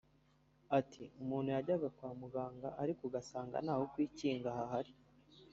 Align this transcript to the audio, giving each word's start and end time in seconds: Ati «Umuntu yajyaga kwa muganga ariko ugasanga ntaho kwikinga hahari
Ati 0.79 1.03
«Umuntu 1.21 1.47
yajyaga 1.55 1.87
kwa 1.97 2.09
muganga 2.21 2.67
ariko 2.83 3.01
ugasanga 3.05 3.55
ntaho 3.65 3.83
kwikinga 3.93 4.49
hahari 4.57 4.93